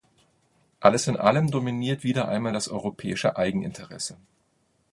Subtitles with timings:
[0.79, 4.17] Alles in allem dominiert wieder einmal das europäische Eigeninteresse.